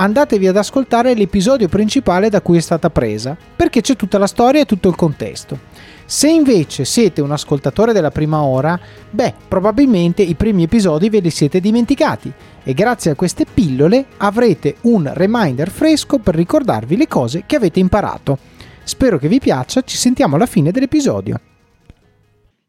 andatevi 0.00 0.46
ad 0.46 0.56
ascoltare 0.56 1.14
l'episodio 1.14 1.68
principale 1.68 2.28
da 2.28 2.40
cui 2.40 2.58
è 2.58 2.60
stata 2.60 2.88
presa, 2.88 3.36
perché 3.56 3.80
c'è 3.80 3.96
tutta 3.96 4.18
la 4.18 4.28
storia 4.28 4.60
e 4.60 4.66
tutto 4.66 4.88
il 4.88 4.94
contesto. 4.94 5.58
Se 6.04 6.28
invece 6.28 6.84
siete 6.84 7.20
un 7.20 7.32
ascoltatore 7.32 7.92
della 7.92 8.10
prima 8.10 8.42
ora, 8.42 8.78
beh, 9.10 9.34
probabilmente 9.48 10.22
i 10.22 10.36
primi 10.36 10.62
episodi 10.62 11.10
ve 11.10 11.18
li 11.18 11.30
siete 11.30 11.60
dimenticati 11.60 12.32
e 12.62 12.72
grazie 12.74 13.10
a 13.10 13.14
queste 13.14 13.44
pillole 13.44 14.06
avrete 14.18 14.76
un 14.82 15.10
reminder 15.12 15.68
fresco 15.68 16.18
per 16.18 16.34
ricordarvi 16.34 16.96
le 16.96 17.08
cose 17.08 17.42
che 17.44 17.56
avete 17.56 17.80
imparato. 17.80 18.38
Spero 18.84 19.18
che 19.18 19.28
vi 19.28 19.40
piaccia, 19.40 19.82
ci 19.82 19.96
sentiamo 19.96 20.36
alla 20.36 20.46
fine 20.46 20.70
dell'episodio. 20.70 21.40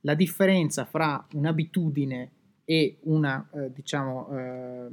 La 0.01 0.15
differenza 0.15 0.85
fra 0.85 1.25
un'abitudine 1.33 2.31
e 2.65 2.97
una, 3.03 3.47
eh, 3.53 3.71
diciamo, 3.73 4.29
eh, 4.31 4.87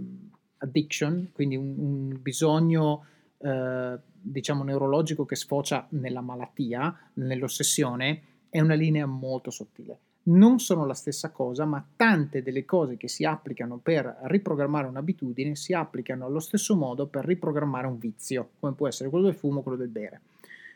addiction, 0.67 1.31
quindi 1.33 1.57
un, 1.57 1.75
un 1.79 2.19
bisogno 2.21 3.05
eh, 3.39 3.99
diciamo 4.21 4.65
neurologico 4.65 5.25
che 5.25 5.37
sfocia 5.37 5.87
nella 5.91 6.21
malattia, 6.21 7.11
nell'ossessione, 7.15 8.23
è 8.49 8.61
una 8.61 8.75
linea 8.75 9.07
molto 9.07 9.51
sottile. 9.51 9.99
Non 10.25 10.59
sono 10.59 10.85
la 10.85 10.95
stessa 10.95 11.31
cosa, 11.31 11.65
ma 11.65 11.85
tante 11.95 12.43
delle 12.43 12.65
cose 12.65 12.97
che 12.97 13.07
si 13.07 13.25
applicano 13.25 13.79
per 13.79 14.23
riprogrammare 14.25 14.89
un'abitudine 14.89 15.55
si 15.55 15.73
applicano 15.73 16.27
allo 16.27 16.41
stesso 16.41 16.75
modo 16.75 17.07
per 17.07 17.25
riprogrammare 17.25 17.87
un 17.87 17.99
vizio, 17.99 18.51
come 18.59 18.73
può 18.73 18.89
essere 18.89 19.09
quello 19.09 19.27
del 19.27 19.35
fumo 19.35 19.61
o 19.61 19.63
quello 19.63 19.79
del 19.79 19.89
bere. 19.89 20.21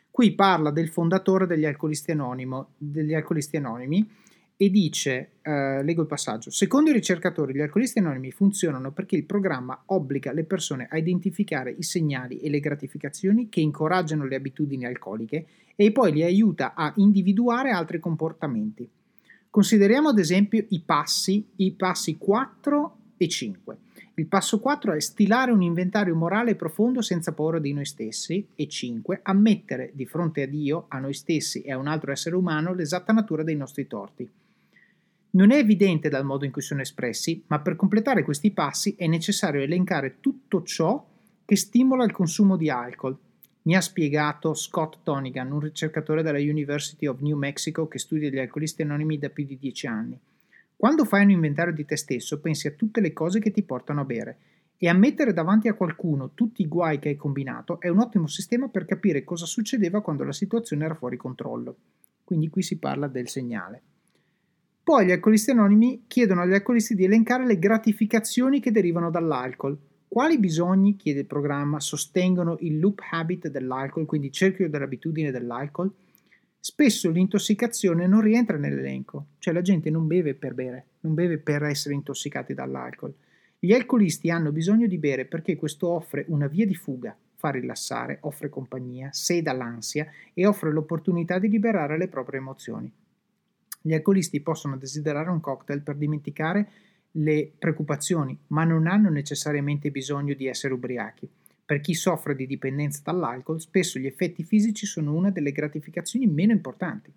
Qui 0.09 0.31
parla 0.33 0.71
del 0.71 0.89
fondatore 0.89 1.47
degli 1.47 1.65
alcolisti, 1.65 2.11
anonimo, 2.11 2.67
degli 2.77 3.13
alcolisti 3.13 3.57
anonimi 3.57 4.09
e 4.61 4.69
dice, 4.69 5.29
eh, 5.41 5.81
leggo 5.81 6.01
il 6.01 6.07
passaggio, 6.07 6.51
secondo 6.51 6.91
i 6.91 6.93
ricercatori 6.93 7.51
gli 7.51 7.61
alcolisti 7.61 7.97
anonimi 7.97 8.29
funzionano 8.29 8.91
perché 8.91 9.15
il 9.15 9.23
programma 9.23 9.81
obbliga 9.87 10.31
le 10.33 10.43
persone 10.43 10.87
a 10.87 10.99
identificare 10.99 11.73
i 11.75 11.81
segnali 11.81 12.37
e 12.37 12.47
le 12.47 12.59
gratificazioni 12.59 13.49
che 13.49 13.59
incoraggiano 13.59 14.23
le 14.23 14.35
abitudini 14.35 14.85
alcoliche 14.85 15.47
e 15.75 15.91
poi 15.91 16.11
li 16.11 16.21
aiuta 16.21 16.75
a 16.75 16.93
individuare 16.97 17.71
altri 17.71 17.99
comportamenti. 17.99 18.87
Consideriamo 19.49 20.09
ad 20.09 20.19
esempio 20.19 20.63
i 20.69 20.79
passi, 20.85 21.43
i 21.55 21.71
passi 21.71 22.17
4 22.19 22.97
e 23.17 23.27
5. 23.27 23.77
Il 24.13 24.27
passo 24.27 24.59
4 24.59 24.93
è 24.93 24.99
stilare 24.99 25.51
un 25.51 25.63
inventario 25.63 26.13
morale 26.13 26.53
profondo 26.53 27.01
senza 27.01 27.31
paura 27.31 27.57
di 27.57 27.73
noi 27.73 27.85
stessi 27.85 28.45
e 28.53 28.67
5. 28.67 29.21
Ammettere 29.23 29.89
di 29.95 30.05
fronte 30.05 30.43
a 30.43 30.47
Dio, 30.47 30.85
a 30.89 30.99
noi 30.99 31.15
stessi 31.15 31.63
e 31.63 31.71
a 31.71 31.79
un 31.79 31.87
altro 31.87 32.11
essere 32.11 32.35
umano 32.35 32.75
l'esatta 32.75 33.11
natura 33.11 33.41
dei 33.41 33.55
nostri 33.55 33.87
torti. 33.87 34.29
Non 35.33 35.51
è 35.51 35.57
evidente 35.57 36.09
dal 36.09 36.25
modo 36.25 36.43
in 36.43 36.51
cui 36.51 36.61
sono 36.61 36.81
espressi, 36.81 37.41
ma 37.47 37.61
per 37.61 37.77
completare 37.77 38.23
questi 38.23 38.51
passi 38.51 38.95
è 38.97 39.07
necessario 39.07 39.61
elencare 39.61 40.17
tutto 40.19 40.61
ciò 40.63 41.07
che 41.45 41.55
stimola 41.55 42.03
il 42.03 42.11
consumo 42.11 42.57
di 42.57 42.69
alcol. 42.69 43.17
Mi 43.61 43.75
ha 43.77 43.81
spiegato 43.81 44.53
Scott 44.53 44.97
Tonigan, 45.03 45.51
un 45.51 45.61
ricercatore 45.61 46.21
della 46.21 46.39
University 46.39 47.05
of 47.05 47.21
New 47.21 47.37
Mexico 47.37 47.87
che 47.87 47.97
studia 47.97 48.29
gli 48.29 48.39
alcolisti 48.39 48.81
anonimi 48.81 49.19
da 49.19 49.29
più 49.29 49.45
di 49.45 49.57
dieci 49.57 49.87
anni. 49.87 50.19
Quando 50.75 51.05
fai 51.05 51.23
un 51.23 51.29
inventario 51.29 51.73
di 51.73 51.85
te 51.85 51.95
stesso, 51.95 52.41
pensi 52.41 52.67
a 52.67 52.71
tutte 52.71 52.99
le 52.99 53.13
cose 53.13 53.39
che 53.39 53.51
ti 53.51 53.63
portano 53.63 54.01
a 54.01 54.05
bere 54.05 54.37
e 54.77 54.89
ammettere 54.89 55.31
davanti 55.31 55.69
a 55.69 55.75
qualcuno 55.75 56.31
tutti 56.33 56.63
i 56.63 56.67
guai 56.67 56.99
che 56.99 57.07
hai 57.07 57.15
combinato 57.15 57.79
è 57.79 57.87
un 57.87 57.99
ottimo 57.99 58.27
sistema 58.27 58.67
per 58.67 58.83
capire 58.83 59.23
cosa 59.23 59.45
succedeva 59.45 60.01
quando 60.01 60.25
la 60.25 60.33
situazione 60.33 60.83
era 60.83 60.95
fuori 60.95 61.15
controllo. 61.15 61.75
Quindi 62.25 62.49
qui 62.49 62.63
si 62.63 62.79
parla 62.79 63.07
del 63.07 63.29
segnale. 63.29 63.81
Poi 64.83 65.05
gli 65.05 65.11
alcolisti 65.11 65.51
anonimi 65.51 66.05
chiedono 66.07 66.41
agli 66.41 66.53
alcolisti 66.53 66.95
di 66.95 67.03
elencare 67.03 67.45
le 67.45 67.59
gratificazioni 67.59 68.59
che 68.59 68.71
derivano 68.71 69.11
dall'alcol. 69.11 69.77
Quali 70.07 70.39
bisogni, 70.39 70.95
chiede 70.95 71.21
il 71.21 71.27
programma, 71.27 71.79
sostengono 71.79 72.57
il 72.61 72.79
loop 72.79 72.99
habit 73.11 73.49
dell'alcol, 73.49 74.05
quindi 74.05 74.27
il 74.27 74.33
cerchio 74.33 74.69
dell'abitudine 74.69 75.29
dell'alcol? 75.29 75.91
Spesso 76.59 77.09
l'intossicazione 77.09 78.07
non 78.07 78.21
rientra 78.21 78.57
nell'elenco, 78.57 79.27
cioè 79.37 79.53
la 79.53 79.61
gente 79.61 79.89
non 79.89 80.07
beve 80.07 80.33
per 80.33 80.53
bere, 80.55 80.85
non 81.01 81.13
beve 81.13 81.37
per 81.37 81.63
essere 81.63 81.93
intossicati 81.93 82.53
dall'alcol. 82.53 83.13
Gli 83.59 83.73
alcolisti 83.73 84.31
hanno 84.31 84.51
bisogno 84.51 84.87
di 84.87 84.97
bere 84.97 85.25
perché 85.25 85.55
questo 85.55 85.89
offre 85.89 86.25
una 86.27 86.47
via 86.47 86.65
di 86.65 86.75
fuga, 86.75 87.15
fa 87.35 87.49
rilassare, 87.49 88.17
offre 88.21 88.49
compagnia, 88.49 89.09
seda 89.11 89.53
l'ansia 89.53 90.07
e 90.33 90.45
offre 90.45 90.71
l'opportunità 90.71 91.37
di 91.37 91.49
liberare 91.49 91.97
le 91.97 92.07
proprie 92.07 92.39
emozioni. 92.39 92.91
Gli 93.81 93.93
alcolisti 93.93 94.41
possono 94.41 94.77
desiderare 94.77 95.29
un 95.31 95.39
cocktail 95.39 95.81
per 95.81 95.95
dimenticare 95.95 96.69
le 97.13 97.51
preoccupazioni, 97.57 98.37
ma 98.47 98.63
non 98.63 98.87
hanno 98.87 99.09
necessariamente 99.09 99.89
bisogno 99.89 100.35
di 100.35 100.45
essere 100.45 100.73
ubriachi. 100.73 101.27
Per 101.65 101.79
chi 101.79 101.93
soffre 101.93 102.35
di 102.35 102.45
dipendenza 102.45 103.01
dall'alcol, 103.03 103.59
spesso 103.59 103.97
gli 103.97 104.05
effetti 104.05 104.43
fisici 104.43 104.85
sono 104.85 105.15
una 105.15 105.31
delle 105.31 105.51
gratificazioni 105.51 106.27
meno 106.27 106.51
importanti. 106.51 107.11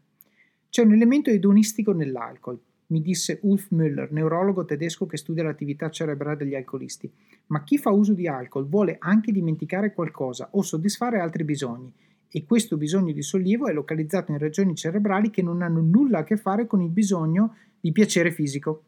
C'è 0.70 0.82
un 0.82 0.92
elemento 0.92 1.30
edonistico 1.30 1.92
nell'alcol, 1.92 2.58
mi 2.86 3.00
disse 3.00 3.38
Ulf 3.42 3.70
Müller, 3.72 4.08
neurologo 4.10 4.64
tedesco 4.64 5.06
che 5.06 5.16
studia 5.16 5.42
l'attività 5.42 5.90
cerebrale 5.90 6.36
degli 6.36 6.54
alcolisti. 6.54 7.10
Ma 7.46 7.62
chi 7.62 7.78
fa 7.78 7.90
uso 7.90 8.12
di 8.12 8.28
alcol 8.28 8.68
vuole 8.68 8.96
anche 8.98 9.32
dimenticare 9.32 9.92
qualcosa 9.92 10.48
o 10.52 10.62
soddisfare 10.62 11.18
altri 11.18 11.44
bisogni 11.44 11.92
e 12.36 12.44
questo 12.44 12.76
bisogno 12.76 13.12
di 13.12 13.22
sollievo 13.22 13.68
è 13.68 13.72
localizzato 13.72 14.32
in 14.32 14.38
regioni 14.38 14.74
cerebrali 14.74 15.30
che 15.30 15.40
non 15.40 15.62
hanno 15.62 15.80
nulla 15.80 16.18
a 16.18 16.24
che 16.24 16.36
fare 16.36 16.66
con 16.66 16.82
il 16.82 16.90
bisogno 16.90 17.54
di 17.80 17.92
piacere 17.92 18.32
fisico. 18.32 18.82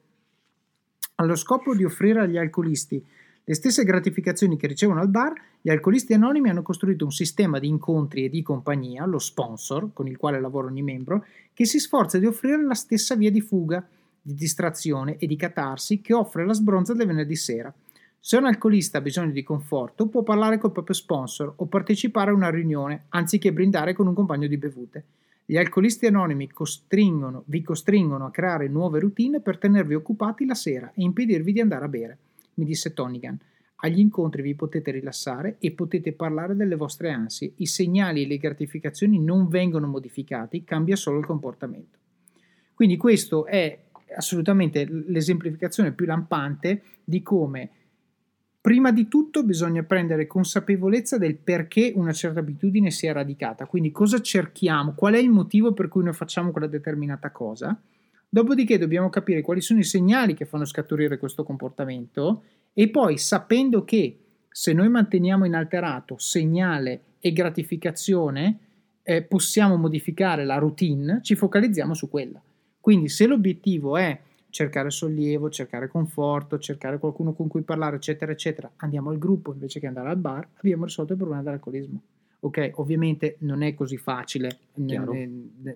Allo 1.14 1.36
scopo 1.36 1.72
di 1.72 1.84
offrire 1.84 2.22
agli 2.22 2.38
alcolisti 2.38 3.00
le 3.44 3.54
stesse 3.54 3.84
gratificazioni 3.84 4.56
che 4.56 4.66
ricevono 4.66 4.98
al 4.98 5.10
bar, 5.10 5.32
gli 5.62 5.70
alcolisti 5.70 6.12
anonimi 6.12 6.48
hanno 6.48 6.62
costruito 6.62 7.04
un 7.04 7.12
sistema 7.12 7.60
di 7.60 7.68
incontri 7.68 8.24
e 8.24 8.28
di 8.28 8.42
compagnia, 8.42 9.06
lo 9.06 9.20
sponsor, 9.20 9.90
con 9.92 10.08
il 10.08 10.16
quale 10.16 10.40
lavora 10.40 10.66
ogni 10.66 10.82
membro, 10.82 11.24
che 11.54 11.66
si 11.66 11.78
sforza 11.78 12.18
di 12.18 12.26
offrire 12.26 12.60
la 12.64 12.74
stessa 12.74 13.14
via 13.14 13.30
di 13.30 13.40
fuga, 13.40 13.86
di 14.20 14.34
distrazione 14.34 15.18
e 15.18 15.28
di 15.28 15.36
catarsi 15.36 16.00
che 16.00 16.14
offre 16.14 16.44
la 16.44 16.52
sbronza 16.52 16.94
del 16.94 17.06
venerdì 17.06 17.36
sera. 17.36 17.72
Se 18.26 18.36
un 18.36 18.44
alcolista 18.44 18.98
ha 18.98 19.02
bisogno 19.02 19.30
di 19.30 19.44
conforto, 19.44 20.08
può 20.08 20.24
parlare 20.24 20.58
col 20.58 20.72
proprio 20.72 20.96
sponsor 20.96 21.52
o 21.58 21.66
partecipare 21.66 22.32
a 22.32 22.34
una 22.34 22.50
riunione, 22.50 23.04
anziché 23.10 23.52
brindare 23.52 23.92
con 23.92 24.08
un 24.08 24.14
compagno 24.14 24.48
di 24.48 24.56
bevute. 24.56 25.04
Gli 25.44 25.56
alcolisti 25.56 26.06
anonimi 26.06 26.48
costringono, 26.48 27.44
vi 27.46 27.62
costringono 27.62 28.26
a 28.26 28.32
creare 28.32 28.66
nuove 28.66 28.98
routine 28.98 29.40
per 29.40 29.58
tenervi 29.58 29.94
occupati 29.94 30.44
la 30.44 30.56
sera 30.56 30.88
e 30.88 31.04
impedirvi 31.04 31.52
di 31.52 31.60
andare 31.60 31.84
a 31.84 31.88
bere, 31.88 32.18
mi 32.54 32.64
disse 32.64 32.92
Tonigan. 32.92 33.38
Agli 33.76 34.00
incontri 34.00 34.42
vi 34.42 34.56
potete 34.56 34.90
rilassare 34.90 35.54
e 35.60 35.70
potete 35.70 36.12
parlare 36.12 36.56
delle 36.56 36.74
vostre 36.74 37.12
ansie. 37.12 37.52
I 37.58 37.66
segnali 37.66 38.24
e 38.24 38.26
le 38.26 38.38
gratificazioni 38.38 39.20
non 39.20 39.46
vengono 39.46 39.86
modificati, 39.86 40.64
cambia 40.64 40.96
solo 40.96 41.20
il 41.20 41.26
comportamento. 41.26 41.96
Quindi 42.74 42.96
questo 42.96 43.46
è 43.46 43.84
assolutamente 44.16 44.84
l'esemplificazione 44.84 45.92
più 45.92 46.06
lampante 46.06 46.82
di 47.04 47.22
come 47.22 47.70
Prima 48.66 48.90
di 48.90 49.06
tutto 49.06 49.44
bisogna 49.44 49.84
prendere 49.84 50.26
consapevolezza 50.26 51.18
del 51.18 51.36
perché 51.36 51.92
una 51.94 52.12
certa 52.12 52.40
abitudine 52.40 52.90
si 52.90 53.06
è 53.06 53.12
radicata, 53.12 53.64
quindi 53.66 53.92
cosa 53.92 54.20
cerchiamo, 54.20 54.92
qual 54.94 55.14
è 55.14 55.18
il 55.18 55.30
motivo 55.30 55.72
per 55.72 55.86
cui 55.86 56.02
noi 56.02 56.14
facciamo 56.14 56.50
quella 56.50 56.66
determinata 56.66 57.30
cosa. 57.30 57.80
Dopodiché 58.28 58.76
dobbiamo 58.76 59.08
capire 59.08 59.40
quali 59.40 59.60
sono 59.60 59.78
i 59.78 59.84
segnali 59.84 60.34
che 60.34 60.46
fanno 60.46 60.64
scaturire 60.64 61.16
questo 61.16 61.44
comportamento 61.44 62.42
e 62.72 62.88
poi 62.88 63.18
sapendo 63.18 63.84
che 63.84 64.18
se 64.48 64.72
noi 64.72 64.88
manteniamo 64.88 65.44
inalterato 65.44 66.18
segnale 66.18 67.02
e 67.20 67.32
gratificazione, 67.32 68.58
eh, 69.04 69.22
possiamo 69.22 69.76
modificare 69.76 70.44
la 70.44 70.58
routine, 70.58 71.20
ci 71.22 71.36
focalizziamo 71.36 71.94
su 71.94 72.10
quella. 72.10 72.42
Quindi 72.80 73.10
se 73.10 73.28
l'obiettivo 73.28 73.96
è 73.96 74.18
cercare 74.56 74.88
sollievo, 74.88 75.50
cercare 75.50 75.86
conforto, 75.86 76.58
cercare 76.58 76.98
qualcuno 76.98 77.34
con 77.34 77.46
cui 77.46 77.60
parlare, 77.60 77.96
eccetera, 77.96 78.32
eccetera, 78.32 78.70
andiamo 78.76 79.10
al 79.10 79.18
gruppo 79.18 79.52
invece 79.52 79.80
che 79.80 79.86
andare 79.86 80.08
al 80.08 80.16
bar, 80.16 80.48
abbiamo 80.56 80.86
risolto 80.86 81.12
il 81.12 81.18
problema 81.18 81.42
dell'alcolismo. 81.42 82.00
Ok, 82.40 82.70
ovviamente 82.76 83.36
non 83.40 83.60
è 83.60 83.74
così 83.74 83.98
facile, 83.98 84.56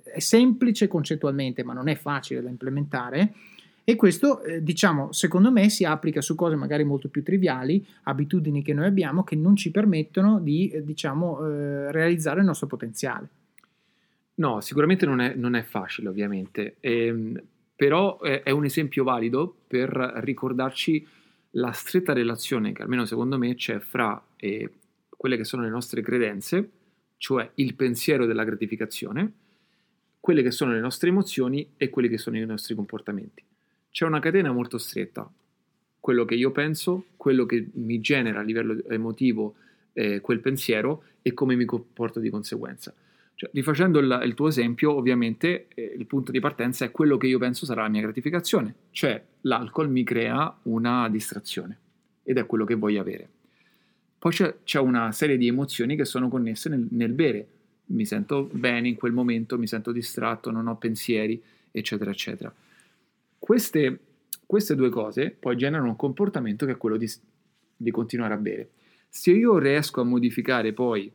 è 0.03 0.19
semplice 0.19 0.88
concettualmente, 0.88 1.62
ma 1.62 1.75
non 1.75 1.88
è 1.88 1.94
facile 1.94 2.41
da 2.41 2.49
implementare. 2.49 3.35
E 3.85 3.97
questo, 3.97 4.43
eh, 4.44 4.62
diciamo, 4.62 5.12
secondo 5.12 5.53
me 5.53 5.69
si 5.69 5.85
applica 5.85 6.23
su 6.23 6.35
cose 6.35 6.56
magari 6.56 6.85
molto 6.85 7.09
più 7.09 7.23
triviali, 7.23 7.87
abitudini 8.05 8.62
che 8.62 8.73
noi 8.73 8.87
abbiamo 8.87 9.25
che 9.25 9.37
non 9.37 9.56
ci 9.56 9.71
permettono 9.71 10.41
di, 10.41 10.71
eh, 10.71 10.83
diciamo, 10.83 11.47
eh, 11.47 11.93
realizzare 11.93 12.41
il 12.41 12.47
nostro 12.47 12.67
potenziale. 12.67 13.29
No, 14.37 14.62
sicuramente 14.62 15.05
non 15.05 15.21
è, 15.21 15.35
non 15.35 15.55
è 15.55 15.62
facile, 15.65 16.09
ovviamente. 16.09 16.76
E, 16.81 17.06
ehm, 17.06 17.43
però 17.81 18.21
eh, 18.21 18.43
è 18.43 18.50
un 18.50 18.67
esempio 18.67 19.05
valido 19.05 19.56
per 19.67 19.88
ricordarci 20.17 21.09
la 21.53 21.73
stretta 21.73 22.12
relazione 22.12 22.73
che 22.73 22.82
almeno 22.82 23.06
secondo 23.06 23.38
me 23.38 23.55
c'è 23.55 23.79
fra 23.79 24.23
eh, 24.37 24.71
quelle 25.09 25.38
che 25.38 25.44
sono 25.44 25.62
le 25.62 25.71
nostre 25.71 26.03
credenze, 26.03 26.71
cioè 27.17 27.50
il 27.55 27.75
pensiero 27.77 28.27
della 28.27 28.44
gratificazione, 28.44 29.32
quelle 30.21 30.43
che 30.43 30.50
sono 30.50 30.73
le 30.73 30.81
nostre 30.81 31.09
emozioni 31.09 31.71
e 31.79 31.88
quelli 31.88 32.11
che 32.11 32.19
sono 32.19 32.37
i 32.37 32.44
nostri 32.44 32.75
comportamenti. 32.75 33.43
C'è 33.91 34.05
una 34.05 34.21
catena 34.21 34.53
molto 34.53 34.76
stretta, 34.76 35.33
quello 35.99 36.26
che 36.26 36.35
io 36.35 36.50
penso, 36.50 37.06
quello 37.17 37.47
che 37.47 37.67
mi 37.73 37.99
genera 38.03 38.41
a 38.41 38.43
livello 38.43 38.85
emotivo 38.91 39.55
eh, 39.94 40.21
quel 40.21 40.41
pensiero 40.41 41.05
e 41.23 41.33
come 41.33 41.56
mi 41.56 41.65
comporto 41.65 42.21
di 42.21 42.29
conseguenza. 42.29 42.93
Cioè, 43.40 43.48
rifacendo 43.54 44.00
il, 44.00 44.20
il, 44.26 44.34
tuo 44.34 44.48
esempio, 44.48 44.92
ovviamente 44.92 45.69
eh, 45.69 45.94
il 45.96 46.04
punto 46.04 46.31
di 46.31 46.40
partenza 46.40 46.84
è 46.84 46.90
quello 46.90 47.16
che 47.16 47.26
io 47.26 47.38
penso 47.38 47.64
sarà 47.64 47.81
la 47.81 47.88
mia 47.88 48.02
gratificazione, 48.02 48.75
cioè 48.90 49.25
l'alcol 49.42 49.88
mi 49.88 50.04
crea 50.04 50.58
una 50.64 51.08
distrazione 51.08 51.78
ed 52.22 52.37
è 52.37 52.44
quello 52.44 52.66
che 52.66 52.75
voglio 52.75 53.00
avere. 53.00 53.26
Poi 54.19 54.31
c'è, 54.31 54.56
c'è 54.62 54.78
una 54.78 55.10
serie 55.12 55.38
di 55.38 55.46
emozioni 55.46 55.96
che 55.96 56.04
sono 56.04 56.28
connesse 56.28 56.69
nel, 56.69 56.87
nel, 56.90 57.12
bere. 57.12 57.46
Mi 57.87 58.04
sento 58.04 58.46
bene 58.52 58.88
in 58.88 58.96
quel 58.96 59.12
momento, 59.12 59.56
mi 59.56 59.66
sento 59.66 59.90
distratto, 59.90 60.50
non 60.50 60.66
ho 60.66 60.76
pensieri, 60.76 61.42
eccetera, 61.70 62.10
eccetera. 62.10 62.54
Queste, 63.38 64.00
queste 64.44 64.75
due 64.75 64.90
cose 64.90 65.31
poi 65.31 65.56
generano 65.56 65.88
un 65.88 65.96
comportamento 65.96 66.66
che 66.66 66.72
è 66.72 66.76
quello 66.76 66.98
di, 66.98 67.10
di 67.75 67.90
continuare 67.90 68.34
a 68.34 68.37
bere. 68.37 68.69
Se 69.08 69.31
io 69.31 69.56
riesco 69.56 70.02
a 70.02 70.04
modificare 70.04 70.75
poi 70.75 71.10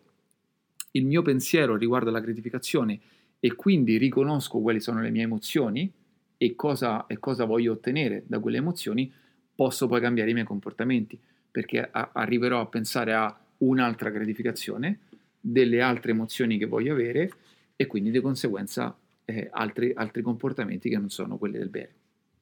il 0.95 1.05
mio 1.05 1.21
pensiero 1.21 1.75
riguarda 1.75 2.11
la 2.11 2.19
gratificazione 2.19 2.99
e 3.39 3.53
quindi 3.55 3.97
riconosco 3.97 4.59
quali 4.59 4.79
sono 4.79 5.01
le 5.01 5.09
mie 5.09 5.23
emozioni 5.23 5.91
e 6.37 6.55
cosa, 6.55 7.05
e 7.07 7.19
cosa 7.19 7.45
voglio 7.45 7.73
ottenere 7.73 8.23
da 8.25 8.39
quelle 8.39 8.57
emozioni, 8.57 9.11
posso 9.53 9.87
poi 9.87 10.01
cambiare 10.01 10.31
i 10.31 10.33
miei 10.33 10.45
comportamenti 10.45 11.19
perché 11.51 11.87
a, 11.89 12.09
arriverò 12.13 12.59
a 12.59 12.65
pensare 12.65 13.13
a 13.13 13.37
un'altra 13.59 14.09
gratificazione, 14.09 14.99
delle 15.39 15.81
altre 15.81 16.11
emozioni 16.11 16.57
che 16.57 16.65
voglio 16.65 16.93
avere 16.93 17.31
e 17.75 17.85
quindi 17.87 18.11
di 18.11 18.19
conseguenza 18.19 18.95
eh, 19.25 19.47
altri, 19.51 19.93
altri 19.95 20.21
comportamenti 20.21 20.89
che 20.89 20.97
non 20.97 21.09
sono 21.09 21.37
quelli 21.37 21.57
del 21.57 21.69
bere. 21.69 21.93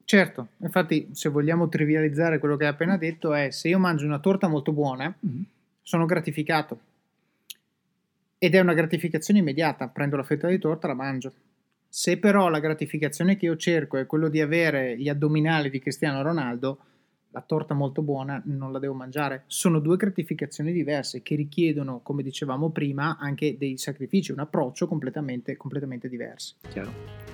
Certo, 0.04 0.48
infatti 0.58 1.08
se 1.12 1.28
vogliamo 1.28 1.68
trivializzare 1.68 2.38
quello 2.38 2.56
che 2.56 2.64
hai 2.64 2.70
appena 2.70 2.96
detto 2.96 3.32
è 3.32 3.50
se 3.50 3.68
io 3.68 3.78
mangio 3.78 4.06
una 4.06 4.18
torta 4.18 4.48
molto 4.48 4.72
buona, 4.72 5.14
mm-hmm. 5.24 5.42
sono 5.82 6.06
gratificato 6.06 6.78
ed 8.44 8.54
è 8.54 8.60
una 8.60 8.74
gratificazione 8.74 9.40
immediata, 9.40 9.88
prendo 9.88 10.16
la 10.16 10.22
fetta 10.22 10.48
di 10.48 10.58
torta 10.58 10.86
e 10.86 10.90
la 10.90 10.96
mangio. 10.96 11.32
Se 11.88 12.18
però 12.18 12.50
la 12.50 12.60
gratificazione 12.60 13.36
che 13.36 13.46
io 13.46 13.56
cerco 13.56 13.96
è 13.96 14.04
quello 14.04 14.28
di 14.28 14.42
avere 14.42 14.98
gli 14.98 15.08
addominali 15.08 15.70
di 15.70 15.78
Cristiano 15.78 16.20
Ronaldo, 16.20 16.78
la 17.30 17.40
torta 17.40 17.72
molto 17.72 18.02
buona 18.02 18.42
non 18.44 18.70
la 18.70 18.78
devo 18.78 18.92
mangiare. 18.92 19.44
Sono 19.46 19.78
due 19.78 19.96
gratificazioni 19.96 20.72
diverse 20.72 21.22
che 21.22 21.36
richiedono, 21.36 22.00
come 22.02 22.22
dicevamo 22.22 22.68
prima, 22.68 23.16
anche 23.18 23.56
dei 23.56 23.78
sacrifici, 23.78 24.30
un 24.30 24.40
approccio 24.40 24.86
completamente, 24.86 25.56
completamente 25.56 26.10
diverso. 26.10 26.56
Chiaro. 26.68 27.33